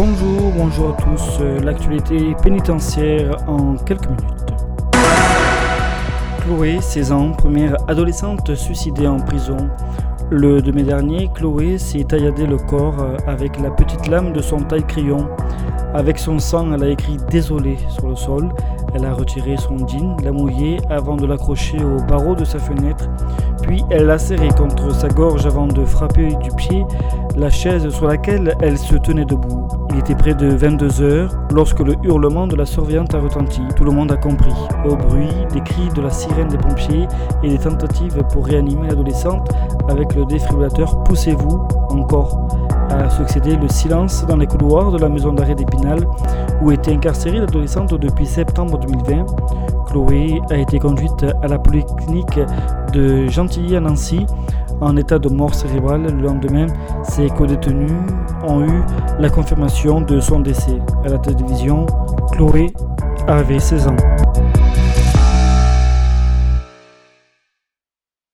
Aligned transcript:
bonjour 0.00 0.90
à 0.90 1.02
tous. 1.02 1.38
Euh, 1.40 1.60
l'actualité 1.60 2.34
pénitentiaire 2.42 3.36
en 3.48 3.74
quelques 3.76 4.06
minutes. 4.06 4.54
Chloé, 6.42 6.80
16 6.80 7.12
ans, 7.12 7.32
première 7.32 7.76
adolescente 7.88 8.54
suicidée 8.54 9.08
en 9.08 9.18
prison. 9.18 9.56
Le 10.30 10.62
2 10.62 10.70
mai 10.72 10.84
dernier, 10.84 11.30
Chloé 11.34 11.78
s'est 11.78 12.04
tailladé 12.04 12.46
le 12.46 12.58
corps 12.58 13.00
euh, 13.00 13.16
avec 13.26 13.58
la 13.60 13.70
petite 13.70 14.06
lame 14.06 14.32
de 14.32 14.40
son 14.40 14.58
taille-crayon. 14.58 15.28
Avec 15.94 16.18
son 16.18 16.38
sang, 16.38 16.72
elle 16.72 16.84
a 16.84 16.88
écrit 16.90 17.16
Désolé 17.30 17.76
sur 17.88 18.08
le 18.08 18.14
sol. 18.14 18.50
Elle 18.94 19.04
a 19.04 19.12
retiré 19.12 19.56
son 19.56 19.78
jean, 19.88 20.16
l'a 20.22 20.30
mouillé 20.30 20.78
avant 20.90 21.16
de 21.16 21.26
l'accrocher 21.26 21.78
au 21.82 22.00
barreau 22.04 22.36
de 22.36 22.44
sa 22.44 22.58
fenêtre. 22.58 23.08
Puis 23.62 23.82
elle 23.90 24.06
l'a 24.06 24.18
serré 24.18 24.48
contre 24.56 24.94
sa 24.94 25.08
gorge 25.08 25.44
avant 25.44 25.66
de 25.66 25.84
frapper 25.84 26.28
du 26.36 26.50
pied 26.52 26.84
la 27.36 27.50
chaise 27.50 27.88
sur 27.90 28.06
laquelle 28.06 28.54
elle 28.60 28.78
se 28.78 28.96
tenait 28.96 29.24
debout. 29.24 29.68
Il 29.98 30.02
était 30.02 30.14
près 30.14 30.34
de 30.34 30.46
22 30.46 31.02
heures 31.02 31.30
lorsque 31.52 31.80
le 31.80 31.96
hurlement 32.04 32.46
de 32.46 32.54
la 32.54 32.64
surveillante 32.64 33.16
a 33.16 33.18
retenti. 33.18 33.60
Tout 33.74 33.82
le 33.82 33.90
monde 33.90 34.12
a 34.12 34.16
compris. 34.16 34.54
Au 34.84 34.94
bruit 34.94 35.32
des 35.52 35.60
cris 35.60 35.88
de 35.88 36.00
la 36.00 36.10
sirène 36.10 36.46
des 36.46 36.56
pompiers 36.56 37.08
et 37.42 37.48
des 37.48 37.58
tentatives 37.58 38.22
pour 38.32 38.46
réanimer 38.46 38.86
l'adolescente 38.86 39.50
avec 39.88 40.14
le 40.14 40.24
défibrillateur 40.24 41.02
Poussez-vous 41.02 41.66
encore 41.88 42.46
a 42.90 43.10
succédé 43.10 43.56
le 43.56 43.66
silence 43.66 44.24
dans 44.26 44.36
les 44.36 44.46
couloirs 44.46 44.92
de 44.92 44.98
la 44.98 45.08
maison 45.08 45.32
d'arrêt 45.32 45.56
d'Épinal 45.56 46.06
où 46.62 46.70
était 46.70 46.92
incarcérée 46.92 47.40
l'adolescente 47.40 47.92
depuis 47.94 48.24
septembre 48.24 48.78
2020. 48.78 49.26
Chloé 49.88 50.40
a 50.50 50.58
été 50.58 50.78
conduite 50.78 51.26
à 51.42 51.48
la 51.48 51.58
polyclinique 51.58 52.38
de 52.92 53.26
Gentilly 53.26 53.74
à 53.74 53.80
Nancy 53.80 54.26
en 54.80 54.96
état 54.96 55.18
de 55.18 55.28
mort 55.28 55.54
cérébrale. 55.54 56.02
Le 56.02 56.22
lendemain, 56.22 56.66
ses 57.02 57.28
co-détenus 57.28 57.90
ont 58.46 58.64
eu 58.64 58.82
la 59.18 59.30
confirmation 59.30 60.00
de 60.00 60.20
son 60.20 60.40
décès. 60.40 60.78
À 61.04 61.08
la 61.08 61.18
télévision, 61.18 61.86
Chloé 62.32 62.72
avait 63.26 63.60
16 63.60 63.88
ans. 63.88 63.96